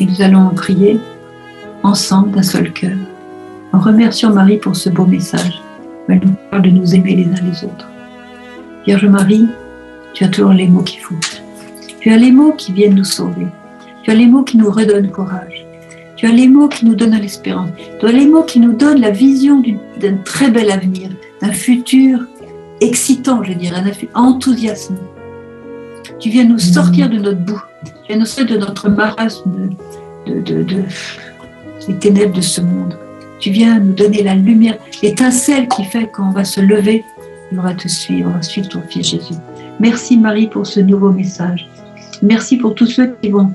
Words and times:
Et 0.00 0.06
nous 0.06 0.22
allons 0.22 0.48
prier 0.54 0.98
ensemble 1.82 2.30
d'un 2.30 2.42
seul 2.42 2.72
cœur, 2.72 2.96
en 3.74 3.80
remerciant 3.80 4.32
Marie 4.32 4.56
pour 4.56 4.74
ce 4.74 4.88
beau 4.88 5.04
message. 5.04 5.62
Elle 6.08 6.20
nous 6.24 6.34
parle 6.50 6.62
de 6.62 6.70
nous 6.70 6.94
aimer 6.94 7.16
les 7.16 7.26
uns 7.26 7.44
les 7.44 7.64
autres. 7.64 7.86
Vierge 8.86 9.04
Marie, 9.04 9.46
tu 10.14 10.24
as 10.24 10.28
toujours 10.28 10.54
les 10.54 10.66
mots 10.66 10.82
qu'il 10.82 11.00
faut. 11.00 11.14
Tu 12.00 12.10
as 12.10 12.16
les 12.16 12.32
mots 12.32 12.52
qui 12.52 12.72
viennent 12.72 12.94
nous 12.94 13.04
sauver. 13.04 13.46
Tu 14.02 14.10
as 14.10 14.14
les 14.14 14.26
mots 14.26 14.42
qui 14.42 14.56
nous 14.56 14.70
redonnent 14.70 15.10
courage. 15.10 15.66
Tu 16.16 16.26
as 16.26 16.32
les 16.32 16.48
mots 16.48 16.68
qui 16.68 16.86
nous 16.86 16.94
donnent 16.94 17.20
l'espérance. 17.20 17.70
Tu 17.98 18.06
as 18.06 18.12
les 18.12 18.26
mots 18.26 18.44
qui 18.44 18.58
nous 18.58 18.72
donnent 18.72 19.02
la 19.02 19.10
vision 19.10 19.62
d'un 20.00 20.16
très 20.24 20.50
bel 20.50 20.70
avenir, 20.70 21.10
d'un 21.42 21.52
futur 21.52 22.20
excitant, 22.80 23.44
je 23.44 23.52
dirais, 23.52 23.82
d'un 23.82 23.92
enthousiasme. 24.14 24.96
Tu 26.18 26.30
viens 26.30 26.44
nous 26.44 26.58
sortir 26.58 27.10
de 27.10 27.18
notre 27.18 27.40
boue. 27.40 27.62
Tu 27.84 27.90
viens 28.08 28.18
nous 28.18 28.26
sortir 28.26 28.58
de 28.58 28.60
notre 28.60 28.88
marasme 28.88 29.70
de, 30.26 30.40
de, 30.40 30.62
de, 30.62 30.82
des 31.86 31.94
ténèbres 31.98 32.34
de 32.34 32.40
ce 32.40 32.60
monde. 32.60 32.96
Tu 33.38 33.50
viens 33.50 33.78
nous 33.80 33.94
donner 33.94 34.22
la 34.22 34.34
lumière, 34.34 34.76
l'étincelle 35.02 35.66
qui 35.68 35.84
fait 35.84 36.10
qu'on 36.10 36.30
va 36.30 36.44
se 36.44 36.60
lever 36.60 37.04
on 37.52 37.62
va 37.62 37.74
te 37.74 37.88
suivre, 37.88 38.30
on 38.30 38.34
va 38.34 38.42
suivre 38.42 38.68
ton 38.68 38.82
fils 38.82 39.10
Jésus. 39.10 39.34
Merci 39.80 40.16
Marie 40.16 40.46
pour 40.46 40.66
ce 40.66 40.80
nouveau 40.80 41.10
message. 41.10 41.68
Merci 42.22 42.56
pour 42.56 42.74
tous 42.74 42.86
ceux 42.86 43.16
qui 43.20 43.30
vont 43.30 43.52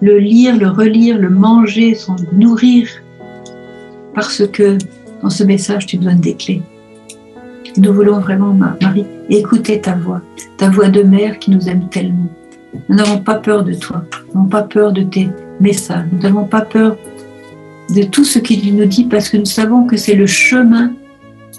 le 0.00 0.18
lire, 0.18 0.56
le 0.56 0.68
relire, 0.68 1.18
le 1.18 1.30
manger, 1.30 1.94
s'en 1.94 2.16
nourrir, 2.32 2.88
parce 4.14 4.46
que 4.46 4.78
dans 5.22 5.30
ce 5.30 5.44
message, 5.44 5.86
tu 5.86 5.96
donnes 5.96 6.20
des 6.20 6.34
clés. 6.34 6.62
Nous 7.76 7.92
voulons 7.92 8.18
vraiment, 8.20 8.54
Marie, 8.54 9.06
écouter 9.28 9.80
ta 9.80 9.94
voix, 9.94 10.22
ta 10.56 10.70
voix 10.70 10.88
de 10.88 11.02
mère 11.02 11.38
qui 11.38 11.50
nous 11.50 11.68
aime 11.68 11.88
tellement. 11.88 12.28
Nous 12.88 12.96
n'avons 12.96 13.18
pas 13.18 13.34
peur 13.34 13.64
de 13.64 13.74
toi, 13.74 14.04
nous 14.28 14.34
n'avons 14.34 14.48
pas 14.48 14.62
peur 14.62 14.92
de 14.92 15.02
tes 15.02 15.28
messages, 15.60 16.06
nous 16.12 16.20
n'avons 16.20 16.44
pas 16.44 16.62
peur 16.62 16.96
de 17.94 18.02
tout 18.02 18.24
ce 18.24 18.38
qu'il 18.38 18.76
nous 18.76 18.84
dit 18.84 19.04
parce 19.04 19.28
que 19.28 19.38
nous 19.38 19.46
savons 19.46 19.86
que 19.86 19.96
c'est 19.96 20.14
le 20.14 20.26
chemin 20.26 20.92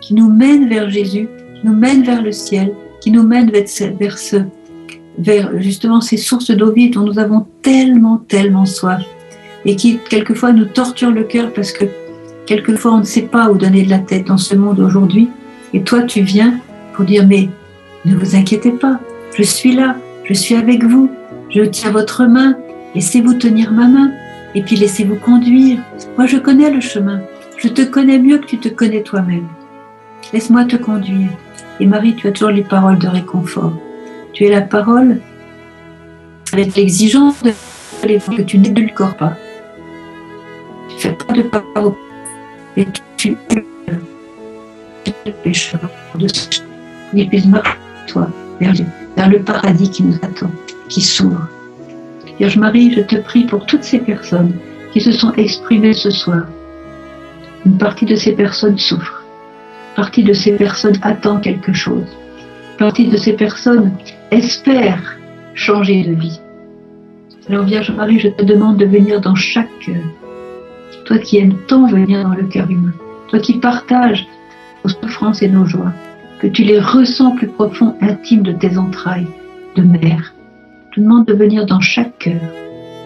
qui 0.02 0.14
nous 0.14 0.30
mène 0.30 0.70
vers 0.70 0.90
Jésus 0.90 1.28
nous 1.64 1.74
mène 1.74 2.04
vers 2.04 2.22
le 2.22 2.32
ciel, 2.32 2.74
qui 3.02 3.12
nous 3.12 3.24
mène 3.24 3.52
vers 3.52 4.18
justement 5.60 6.02
ces 6.02 6.18
sources 6.18 6.52
d'eau 6.52 6.72
vive 6.72 6.94
dont 6.94 7.04
nous 7.04 7.20
avons 7.20 7.46
tellement, 7.62 8.18
tellement 8.18 8.66
soif 8.66 9.02
et 9.66 9.76
qui 9.76 10.00
quelquefois 10.10 10.54
nous 10.54 10.66
torturent 10.66 11.12
le 11.12 11.24
cœur 11.24 11.52
parce 11.54 11.72
que 11.72 11.86
quelquefois 12.46 12.94
on 12.94 13.00
ne 13.00 13.04
sait 13.04 13.24
pas 13.24 13.50
où 13.50 13.58
donner 13.58 13.84
de 13.84 13.90
la 13.90 14.00
tête 14.00 14.28
dans 14.28 14.38
ce 14.38 14.56
monde 14.56 14.80
aujourd'hui. 14.80 15.30
Et 15.74 15.84
toi, 15.84 16.04
tu 16.04 16.22
viens 16.22 16.60
pour 16.94 17.06
dire, 17.06 17.28
mais 17.28 17.50
ne 18.06 18.16
vous 18.16 18.36
inquiétez 18.36 18.72
pas, 18.72 19.00
je 19.36 19.44
suis 19.44 19.76
là, 19.76 19.96
je 20.30 20.36
suis 20.36 20.54
avec 20.54 20.84
vous, 20.84 21.10
je 21.50 21.64
tiens 21.64 21.90
votre 21.90 22.26
main, 22.26 22.56
laissez-vous 22.94 23.34
tenir 23.34 23.72
ma 23.72 23.88
main 23.88 24.12
et 24.54 24.62
puis 24.62 24.76
laissez-vous 24.76 25.16
conduire. 25.16 25.80
Moi, 26.18 26.28
je 26.28 26.38
connais 26.38 26.70
le 26.70 26.82
chemin, 26.82 27.22
je 27.58 27.68
te 27.68 27.82
connais 27.82 28.20
mieux 28.20 28.38
que 28.38 28.46
tu 28.46 28.60
te 28.60 28.70
connais 28.70 29.02
toi-même. 29.02 29.48
Laisse-moi 30.32 30.66
te 30.66 30.76
conduire. 30.76 31.30
Et 31.80 31.88
Marie, 31.88 32.16
tu 32.16 32.28
as 32.28 32.32
toujours 32.32 32.52
les 32.52 32.64
paroles 32.64 33.00
de 33.00 33.08
réconfort. 33.08 33.74
Tu 34.34 34.46
es 34.46 34.52
la 34.52 34.62
parole 34.62 35.20
avec 36.54 36.76
l'exigence 36.76 37.42
de 37.42 37.52
que 38.04 38.42
tu 38.44 38.60
n'édulcores 38.60 39.18
pas. 39.18 39.34
Tu 40.90 40.96
ne 40.96 41.00
fais 41.00 41.12
pas 41.14 41.34
de 41.34 41.42
parole. 41.42 41.94
Et 42.78 42.86
tu 43.18 43.36
le 45.26 45.32
pécheur 45.44 45.82
de 46.14 46.28
toi 48.08 48.28
vers, 48.60 48.74
vers 49.20 49.30
le 49.30 49.40
paradis 49.40 49.92
qui 49.92 50.04
nous 50.04 50.16
attend, 50.22 50.50
qui 50.88 51.02
s'ouvre. 51.02 51.50
Vierge 52.38 52.56
Marie, 52.56 52.94
je 52.94 53.02
te 53.02 53.18
prie 53.18 53.44
pour 53.44 53.66
toutes 53.66 53.84
ces 53.84 54.00
personnes 54.00 54.54
qui 54.94 55.02
se 55.02 55.12
sont 55.12 55.34
exprimées 55.34 55.92
ce 55.92 56.10
soir. 56.10 56.44
Une 57.66 57.78
partie 57.78 58.06
de 58.06 58.16
ces 58.16 58.32
personnes 58.32 58.78
souffrent 58.78 59.22
partie 59.98 60.24
de 60.24 60.32
ces 60.32 60.54
personnes 60.54 60.98
attend 61.02 61.42
quelque 61.42 61.74
chose. 61.74 62.08
Partie 62.78 63.10
de 63.10 63.18
ces 63.18 63.34
personnes 63.34 63.92
espère 64.32 65.18
changer 65.54 66.04
de 66.04 66.14
vie. 66.14 66.40
Alors 67.50 67.66
Vierge 67.66 67.92
Marie, 67.92 68.20
je 68.20 68.30
te 68.30 68.46
demande 68.46 68.78
de 68.78 68.86
venir 68.86 69.20
dans 69.20 69.36
chaque 69.36 69.78
cœur. 69.80 70.06
Toi 71.04 71.18
qui 71.18 71.40
aimes 71.40 71.58
tant 71.68 71.88
venir 71.88 72.24
dans 72.24 72.36
le 72.36 72.44
cœur 72.44 72.72
humain. 72.72 72.94
Toi 73.28 73.40
qui 73.40 73.56
partages 73.58 74.26
nos 74.86 74.92
souffrances 74.92 75.42
et 75.42 75.50
nos 75.50 75.66
joies. 75.66 75.92
Que 76.40 76.48
tu 76.48 76.64
les 76.64 76.80
ressens 76.80 77.36
plus 77.36 77.48
profond, 77.48 77.96
intimes 78.00 78.44
de 78.44 78.54
tes 78.54 78.78
entrailles, 78.78 79.28
de 79.76 79.82
mère. 79.82 80.34
Je 80.90 80.96
te 80.96 81.02
demande 81.02 81.26
de 81.26 81.34
venir 81.34 81.66
dans 81.66 81.82
chaque 81.82 82.18
cœur 82.18 82.40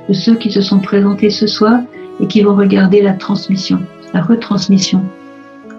de 0.07 0.13
ceux 0.13 0.35
qui 0.35 0.51
se 0.51 0.61
sont 0.61 0.79
présentés 0.79 1.31
ce 1.31 1.47
soir 1.47 1.79
et 2.19 2.27
qui 2.27 2.41
vont 2.41 2.55
regarder 2.55 3.01
la 3.01 3.13
transmission, 3.13 3.79
la 4.13 4.21
retransmission 4.21 5.03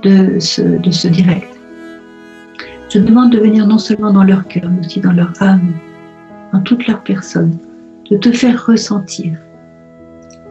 de 0.02 0.38
ce, 0.40 0.62
de 0.62 0.90
ce 0.90 1.06
direct. 1.06 1.48
Je 2.90 2.98
demande 2.98 3.30
de 3.30 3.38
venir 3.38 3.66
non 3.66 3.78
seulement 3.78 4.12
dans 4.12 4.24
leur 4.24 4.46
cœur, 4.48 4.68
mais 4.70 4.84
aussi 4.84 5.00
dans 5.00 5.12
leur 5.12 5.32
âme, 5.40 5.74
dans 6.52 6.60
toute 6.60 6.86
leur 6.88 7.02
personne, 7.02 7.56
de 8.10 8.16
te 8.16 8.32
faire 8.32 8.66
ressentir. 8.66 9.38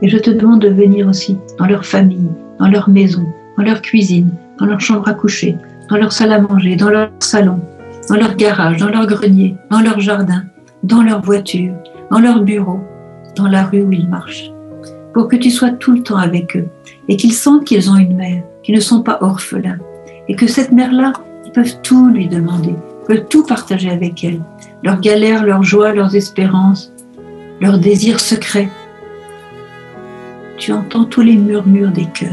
Et 0.01 0.07
je 0.07 0.17
te 0.17 0.29
demande 0.29 0.61
de 0.61 0.69
venir 0.69 1.07
aussi 1.07 1.37
dans 1.59 1.65
leur 1.65 1.85
famille, 1.85 2.29
dans 2.59 2.67
leur 2.67 2.89
maison, 2.89 3.25
dans 3.57 3.63
leur 3.63 3.81
cuisine, 3.81 4.29
dans 4.59 4.65
leur 4.65 4.79
chambre 4.79 5.07
à 5.07 5.13
coucher, 5.13 5.57
dans 5.89 5.97
leur 5.97 6.11
salle 6.11 6.31
à 6.31 6.41
manger, 6.41 6.75
dans 6.75 6.89
leur 6.89 7.09
salon, 7.19 7.59
dans 8.09 8.16
leur 8.16 8.35
garage, 8.35 8.77
dans 8.77 8.89
leur 8.89 9.07
grenier, 9.07 9.55
dans 9.69 9.81
leur 9.81 9.99
jardin, 9.99 10.44
dans 10.83 11.01
leur 11.01 11.21
voiture, 11.21 11.73
dans 12.11 12.19
leur 12.19 12.41
bureau, 12.41 12.81
dans 13.35 13.47
la 13.47 13.63
rue 13.63 13.81
où 13.81 13.91
ils 13.91 14.07
marchent, 14.07 14.51
pour 15.13 15.27
que 15.27 15.35
tu 15.35 15.49
sois 15.49 15.71
tout 15.71 15.91
le 15.91 16.03
temps 16.03 16.17
avec 16.17 16.55
eux 16.55 16.67
et 17.07 17.17
qu'ils 17.17 17.33
sentent 17.33 17.66
qu'ils 17.66 17.89
ont 17.89 17.97
une 17.97 18.16
mère, 18.16 18.44
qui 18.63 18.71
ne 18.71 18.79
sont 18.79 19.03
pas 19.03 19.19
orphelins. 19.21 19.79
Et 20.27 20.35
que 20.35 20.47
cette 20.47 20.71
mère-là, 20.71 21.13
ils 21.45 21.51
peuvent 21.51 21.81
tout 21.81 22.07
lui 22.07 22.27
demander, 22.27 22.75
peuvent 23.07 23.25
tout 23.29 23.45
partager 23.45 23.89
avec 23.89 24.23
elle. 24.23 24.41
Leurs 24.83 25.00
galères, 25.00 25.45
leurs 25.45 25.63
joies, 25.63 25.94
leurs 25.94 26.15
espérances, 26.15 26.94
leurs 27.59 27.77
désirs 27.77 28.19
secrets. 28.19 28.69
Tu 30.57 30.71
entends 30.71 31.05
tous 31.05 31.21
les 31.21 31.35
murmures 31.35 31.91
des 31.91 32.05
cœurs. 32.05 32.29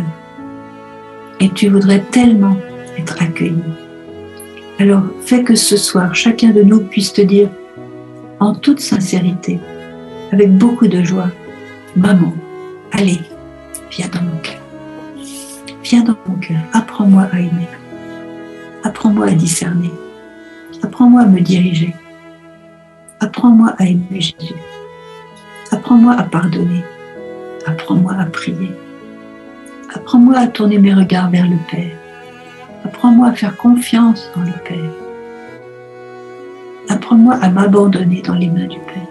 Et 1.40 1.48
tu 1.48 1.68
voudrais 1.68 2.04
tellement 2.10 2.56
être 2.98 3.22
accueilli. 3.22 3.62
Alors 4.78 5.02
fais 5.24 5.42
que 5.42 5.54
ce 5.54 5.76
soir, 5.76 6.14
chacun 6.14 6.50
de 6.50 6.62
nous 6.62 6.80
puisse 6.80 7.12
te 7.12 7.20
dire 7.20 7.48
en 8.38 8.54
toute 8.54 8.80
sincérité, 8.80 9.60
avec 10.32 10.56
beaucoup 10.56 10.86
de 10.86 11.02
joie, 11.02 11.30
Maman, 11.96 12.32
allez, 12.92 13.18
viens 13.90 14.06
dans 14.08 14.22
mon 14.22 14.38
cœur. 14.38 14.60
Viens 15.82 16.04
dans 16.04 16.16
mon 16.24 16.36
cœur, 16.36 16.60
apprends-moi 16.72 17.26
à 17.32 17.40
aimer. 17.40 17.68
Apprends-moi 18.84 19.26
à 19.26 19.32
discerner. 19.32 19.90
Apprends-moi 20.82 21.22
à 21.22 21.26
me 21.26 21.40
diriger. 21.40 21.94
Apprends-moi 23.18 23.74
à 23.78 23.86
aimer 23.86 24.20
Jésus. 24.20 24.54
Apprends-moi 25.72 26.14
à 26.14 26.22
pardonner. 26.22 26.84
Apprends-moi 27.66 28.14
à 28.14 28.24
prier. 28.26 28.70
Apprends-moi 29.92 30.36
à 30.38 30.46
tourner 30.46 30.78
mes 30.78 30.94
regards 30.94 31.30
vers 31.30 31.48
le 31.48 31.56
Père. 31.70 31.99
Apprends-moi 32.84 33.28
à 33.28 33.32
faire 33.34 33.56
confiance 33.56 34.30
dans 34.34 34.42
le 34.42 34.52
Père. 34.64 34.92
Apprends-moi 36.88 37.34
à 37.34 37.50
m'abandonner 37.50 38.22
dans 38.22 38.34
les 38.34 38.48
mains 38.48 38.66
du 38.66 38.78
Père. 38.80 39.08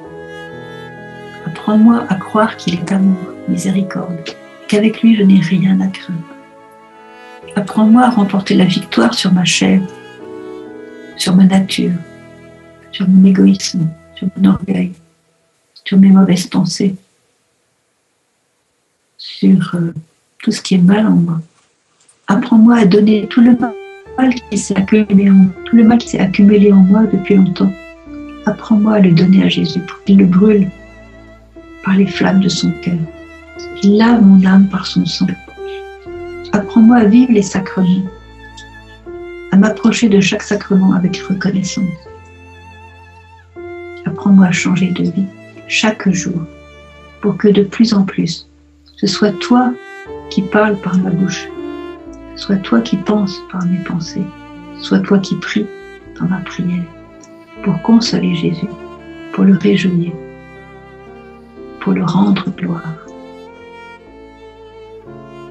Apprends-moi 1.46 2.06
à 2.10 2.16
croire 2.16 2.58
qu'il 2.58 2.76
est 2.76 2.92
amour, 2.92 3.18
miséricorde, 3.48 4.18
qu'avec 4.68 5.02
lui 5.02 5.16
je 5.16 5.24
n'ai 5.24 5.40
rien 5.40 5.80
à 5.82 5.88
craindre. 5.88 6.20
Apprends-moi 7.56 8.04
à 8.04 8.10
remporter 8.10 8.56
la 8.56 8.66
victoire 8.66 9.14
sur 9.14 9.32
ma 9.34 9.46
chair, 9.46 9.82
sur 11.18 11.36
ma 11.36 11.46
nature, 11.46 11.94
sur 12.92 13.08
mon 13.08 13.26
égoïsme, 13.26 13.88
sur 14.16 14.28
mon 14.36 14.50
orgueil, 14.52 14.94
sur 15.84 15.98
mes 15.98 16.10
mauvaises 16.10 16.48
pensées, 16.48 16.96
sur 19.18 19.76
euh, 19.76 19.94
tout 20.40 20.52
ce 20.52 20.62
qui 20.62 20.76
est 20.76 20.80
mal 20.80 21.08
en 21.08 21.12
moi. 21.12 21.42
Apprends-moi 22.32 22.76
à 22.76 22.86
donner 22.86 23.26
tout 23.26 23.42
le 23.42 23.58
mal 24.16 24.36
qui 24.52 24.58
s'est 24.60 24.78
accumulé 24.78 25.32
en, 25.32 25.48
tout 25.66 25.76
le 25.76 25.84
mal 25.84 26.00
s'est 26.00 26.20
accumulé 26.20 26.72
en 26.72 26.76
moi 26.76 27.02
depuis 27.12 27.34
longtemps. 27.34 27.74
Apprends-moi 28.46 28.94
à 28.94 29.00
le 29.00 29.12
donner 29.12 29.44
à 29.44 29.50
Jésus 29.50 29.80
pour 29.80 30.04
qu'il 30.04 30.20
le 30.20 30.28
brûle 30.28 30.70
par 31.84 31.96
les 31.96 32.06
flammes 32.06 32.40
de 32.40 32.48
son 32.48 32.72
cœur, 32.84 33.00
qu'il 33.78 33.98
lave 33.98 34.24
mon 34.24 34.46
âme 34.46 34.68
par 34.68 34.86
son 34.86 35.08
sang 35.08 35.26
Apprends-moi 36.54 36.98
à 36.98 37.06
vivre 37.06 37.32
les 37.32 37.42
sacrements, 37.42 38.06
à 39.52 39.58
m'approcher 39.58 40.08
de 40.08 40.20
chaque 40.20 40.44
sacrement 40.44 40.94
avec 40.94 41.18
reconnaissance. 41.18 41.84
Apprends-moi 44.06 44.46
à 44.46 44.52
changer 44.52 44.92
de 44.92 45.04
vie 45.04 45.26
chaque 45.68 46.08
jour 46.12 46.40
pour 47.22 47.38
que 47.38 47.48
de 47.48 47.64
plus 47.64 47.92
en 47.96 48.04
plus, 48.04 48.48
ce 48.98 49.08
soit 49.08 49.32
toi 49.40 49.74
qui 50.30 50.44
parles 50.44 50.78
par 50.78 50.96
ma 51.00 51.10
bouche, 51.10 51.48
ce 52.40 52.46
soit 52.46 52.56
toi 52.56 52.80
qui 52.80 52.96
penses 52.96 53.38
par 53.52 53.66
mes 53.66 53.84
pensées, 53.84 54.24
ce 54.78 54.84
soit 54.86 55.00
toi 55.00 55.20
qui 55.20 55.36
pries 55.36 55.68
dans 56.18 56.26
ma 56.26 56.38
prière 56.38 56.86
pour 57.64 57.82
consoler 57.82 58.34
Jésus, 58.34 58.70
pour 59.34 59.44
le 59.44 59.58
réjouir, 59.58 60.14
pour 61.82 61.92
le 61.92 62.06
rendre 62.06 62.50
gloire 62.56 62.96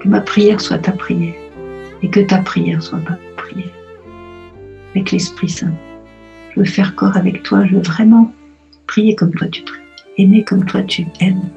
Que 0.00 0.08
ma 0.08 0.22
prière 0.22 0.62
soit 0.62 0.78
ta 0.78 0.92
prière 0.92 1.34
et 2.02 2.08
que 2.08 2.20
ta 2.20 2.38
prière 2.38 2.82
soit 2.82 3.00
ma 3.00 3.18
prière. 3.36 3.68
Avec 4.94 5.10
l'Esprit 5.10 5.50
Saint, 5.50 5.74
je 6.54 6.60
veux 6.60 6.66
faire 6.66 6.94
corps 6.94 7.18
avec 7.18 7.42
toi, 7.42 7.66
je 7.66 7.74
veux 7.74 7.82
vraiment 7.82 8.32
prier 8.86 9.14
comme 9.14 9.34
toi 9.34 9.48
tu 9.48 9.60
pries, 9.62 9.82
aimer 10.16 10.42
comme 10.42 10.64
toi 10.64 10.80
tu 10.80 11.06
aimes, 11.20 11.50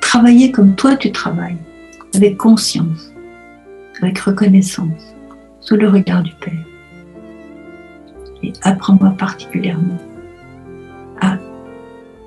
travailler 0.00 0.50
comme 0.50 0.74
toi 0.74 0.96
tu 0.96 1.12
travailles, 1.12 1.58
avec 2.14 2.38
conscience, 2.38 3.12
avec 4.02 4.18
reconnaissance, 4.18 5.14
sous 5.60 5.76
le 5.76 5.88
regard 5.88 6.22
du 6.22 6.32
Père. 6.34 6.64
Et 8.42 8.52
apprends-moi 8.62 9.14
particulièrement 9.18 9.98
à 11.20 11.38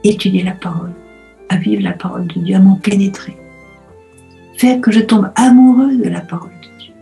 étudier 0.03 0.44
la 0.44 0.51
parole, 0.51 0.91
à 1.50 1.57
vivre 1.57 1.83
la 1.83 1.94
parole 1.94 2.27
de 2.27 2.39
Dieu, 2.39 2.56
à 2.56 2.59
m'en 2.59 2.75
pénétrer. 2.75 3.38
Fais 4.57 4.79
que 4.79 4.91
je 4.91 5.00
tombe 5.00 5.31
amoureux 5.35 5.95
de 5.95 6.09
la 6.09 6.21
parole 6.21 6.51
de 6.62 6.83
Dieu. 6.83 6.94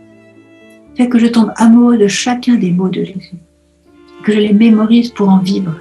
Fais 0.96 1.10
que 1.10 1.20
je 1.20 1.28
tombe 1.28 1.52
amoureux 1.56 1.98
de 1.98 2.08
chacun 2.08 2.56
des 2.56 2.72
mots 2.72 2.90
de 2.90 3.04
Jésus. 3.04 3.38
Que 4.24 4.34
je 4.34 4.40
les 4.40 4.54
mémorise 4.54 5.10
pour 5.10 5.30
en 5.30 5.40
vivre. 5.40 5.76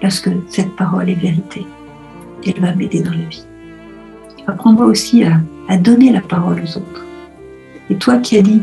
Parce 0.00 0.20
que 0.20 0.30
cette 0.48 0.74
parole 0.76 1.10
est 1.10 1.14
vérité. 1.14 1.66
Elle 2.46 2.60
va 2.60 2.74
m'aider 2.74 3.02
dans 3.02 3.10
la 3.10 3.28
vie. 3.28 3.44
Apprends-moi 4.46 4.86
aussi 4.86 5.22
à, 5.24 5.40
à 5.68 5.76
donner 5.76 6.10
la 6.10 6.22
parole 6.22 6.60
aux 6.60 6.78
autres. 6.78 7.04
Et 7.90 7.96
toi 7.96 8.18
qui 8.18 8.38
as 8.38 8.42
dit 8.42 8.62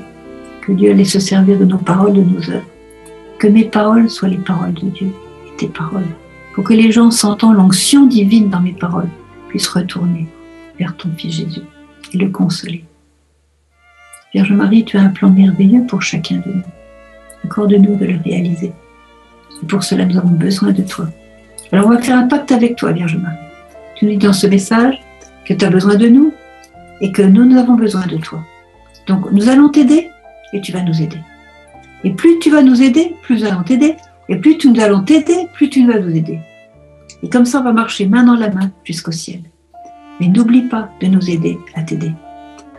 que 0.62 0.72
Dieu 0.72 0.92
allait 0.92 1.06
se 1.06 1.20
servir 1.20 1.60
de 1.60 1.66
nos 1.66 1.78
paroles, 1.78 2.14
de 2.14 2.22
nos 2.22 2.50
œuvres, 2.50 2.68
que 3.38 3.48
mes 3.48 3.66
paroles 3.66 4.10
soient 4.10 4.30
les 4.30 4.38
paroles 4.38 4.74
de 4.74 4.88
Dieu 4.88 5.12
et 5.46 5.58
tes 5.58 5.68
paroles, 5.68 6.08
pour 6.56 6.64
que 6.64 6.74
les 6.74 6.92
gens 6.92 7.12
sentant 7.12 7.54
l'onction 7.54 8.08
divine 8.08 8.50
dans 8.50 8.62
mes 8.62 8.74
paroles 8.74 9.10
puissent 9.50 9.68
retourner 9.68 10.28
vers 10.80 10.96
ton 10.96 11.10
Fils 11.18 11.36
Jésus 11.36 11.62
et 12.14 12.18
le 12.18 12.30
consoler. 12.30 12.86
Vierge 14.34 14.52
Marie, 14.52 14.86
tu 14.86 14.98
as 14.98 15.02
un 15.02 15.10
plan 15.10 15.30
merveilleux 15.30 15.86
pour 15.88 16.02
chacun 16.02 16.38
de 16.38 16.52
nous. 16.52 16.64
Accorde-nous 17.46 17.96
de 17.96 18.06
le 18.06 18.20
réaliser. 18.24 18.72
Et 19.62 19.66
pour 19.68 19.84
cela, 19.84 20.06
nous 20.06 20.18
avons 20.18 20.30
besoin 20.30 20.72
de 20.72 20.84
toi. 20.84 21.08
Alors, 21.72 21.88
on 21.88 21.90
va 21.90 22.02
faire 22.02 22.18
un 22.18 22.28
pacte 22.28 22.52
avec 22.52 22.76
toi, 22.76 22.92
Vierge 22.92 23.18
Marie. 23.18 23.36
Tu 23.96 24.06
nous 24.06 24.12
dis 24.12 24.26
dans 24.26 24.34
ce 24.34 24.48
message 24.48 25.00
que 25.46 25.54
tu 25.54 25.66
as 25.66 25.70
besoin 25.70 25.96
de 25.96 26.08
nous 26.08 26.34
et 27.02 27.12
que 27.12 27.22
nous, 27.22 27.46
nous 27.46 27.58
avons 27.58 27.76
besoin 27.76 28.06
de 28.06 28.18
toi. 28.18 28.44
Donc, 29.08 29.32
nous 29.32 29.50
allons 29.50 29.70
t'aider 29.70 30.10
et 30.54 30.62
tu 30.62 30.72
vas 30.72 30.84
nous 30.84 31.02
aider. 31.02 31.20
Et 32.04 32.12
plus 32.12 32.40
tu 32.40 32.50
vas 32.50 32.62
nous 32.62 32.82
aider, 32.82 33.16
plus 33.22 33.42
nous 33.42 33.46
allons 33.46 33.64
t'aider. 33.64 33.96
Et 34.30 34.36
plus 34.36 34.58
nous 34.66 34.80
allons 34.82 35.04
t'aider, 35.04 35.48
plus 35.54 35.70
tu 35.70 35.86
vas 35.88 36.00
nous 36.00 36.16
aider. 36.16 36.40
Et 37.24 37.30
comme 37.30 37.46
ça, 37.46 37.62
on 37.62 37.64
va 37.64 37.74
marcher 37.74 38.06
main 38.06 38.24
dans 38.24 38.36
la 38.36 38.50
main 38.50 38.72
jusqu'au 38.84 39.12
ciel. 39.12 39.42
Mais 40.20 40.28
n'oublie 40.28 40.64
pas 40.64 40.90
de 41.02 41.08
nous 41.08 41.30
aider 41.30 41.58
à 41.74 41.84
t'aider. 41.84 42.12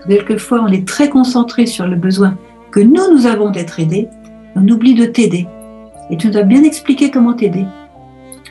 Quelquefois, 0.06 0.62
on 0.62 0.69
est 0.69 0.86
très 0.86 1.08
concentré 1.08 1.66
sur 1.66 1.86
le 1.86 1.96
besoin 1.96 2.36
que 2.70 2.80
nous, 2.80 3.12
nous 3.12 3.26
avons 3.26 3.50
d'être 3.50 3.80
aidés. 3.80 4.08
On 4.54 4.66
oublie 4.69 4.94
de 4.94 5.06
t'aider. 5.06 5.46
Et 6.10 6.16
tu 6.16 6.34
as 6.34 6.42
bien 6.42 6.62
expliqué 6.62 7.10
comment 7.10 7.34
t'aider. 7.34 7.64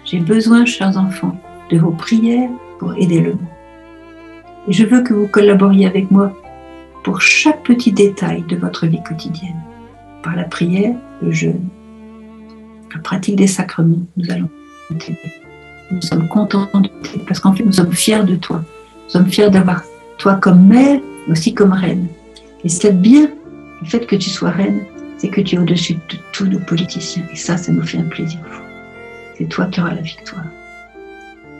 J'ai 0.06 0.20
besoin, 0.20 0.66
chers 0.66 0.98
enfants, 0.98 1.36
de 1.70 1.78
vos 1.78 1.92
prières 1.92 2.50
pour 2.80 2.96
aider 2.96 3.22
le 3.22 3.32
monde. 3.32 3.42
Et 4.68 4.74
je 4.74 4.86
veux 4.86 5.02
que 5.02 5.14
vous 5.14 5.28
collaboriez 5.28 5.86
avec 5.86 6.12
moi 6.12 6.34
pour 7.08 7.22
chaque 7.22 7.64
petit 7.64 7.94
détail 7.94 8.44
de 8.50 8.58
votre 8.58 8.86
vie 8.86 9.02
quotidienne. 9.02 9.56
Par 10.24 10.36
la 10.36 10.44
prière, 10.44 10.94
le 11.22 11.32
jeûne, 11.32 11.70
la 12.94 13.00
pratique 13.00 13.38
des 13.38 13.48
sacrements, 13.48 14.06
nous 14.18 14.30
allons 14.30 14.50
t'aider. 15.00 15.32
Nous 15.90 16.02
sommes 16.02 16.28
contents 16.28 16.68
de 16.74 16.90
t'aider 17.02 17.24
parce 17.26 17.40
qu'en 17.40 17.54
fait, 17.54 17.64
nous 17.64 17.72
sommes 17.72 17.94
fiers 17.94 18.26
de 18.26 18.36
toi. 18.36 18.62
Nous 19.06 19.10
sommes 19.10 19.28
fiers 19.28 19.50
d'avoir 19.50 19.84
toi 20.18 20.36
comme 20.36 20.68
mère, 20.68 21.00
mais 21.28 21.32
aussi 21.32 21.54
comme 21.54 21.72
reine. 21.72 22.08
Et 22.66 22.68
c'est 22.68 22.92
bien 22.92 23.30
le 23.82 23.88
fait 23.88 24.06
que 24.06 24.18
tu 24.18 24.30
sois 24.30 24.50
reine, 24.50 24.84
c'est 25.18 25.30
que 25.30 25.40
tu 25.40 25.56
es 25.56 25.60
au-dessus 25.60 25.94
de 25.94 26.18
tous 26.34 26.48
nos 26.48 26.60
politiciens. 26.60 27.24
Et 27.32 27.38
ça, 27.38 27.56
ça 27.56 27.72
nous 27.72 27.84
fait 27.84 28.00
un 28.00 28.10
plaisir 28.10 28.42
fou. 28.50 28.64
C'est 29.38 29.48
toi 29.48 29.68
qui 29.68 29.80
auras 29.80 29.94
la 29.94 30.02
victoire. 30.02 30.44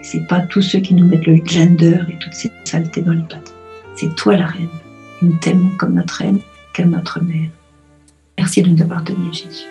C'est 0.02 0.28
pas 0.28 0.42
tous 0.42 0.62
ceux 0.62 0.80
qui 0.80 0.94
nous 0.94 1.08
mettent 1.08 1.26
le 1.26 1.40
gender 1.46 2.02
et 2.10 2.18
toutes 2.20 2.34
ces 2.34 2.52
saletés 2.66 3.02
dans 3.02 3.14
les 3.14 3.24
pattes. 3.30 3.54
C'est 3.96 4.14
toi 4.16 4.36
la 4.36 4.48
reine. 4.48 4.68
Nous 5.22 5.38
t'aimons 5.38 5.72
comme 5.78 5.94
notre 5.94 6.16
reine, 6.16 6.40
comme 6.76 6.92
notre 6.92 7.22
mère. 7.22 7.50
Merci 8.38 8.62
de 8.62 8.70
nous 8.70 8.82
avoir 8.82 9.02
donné 9.02 9.32
Jésus. 9.34 9.66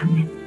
Amen. 0.00 0.37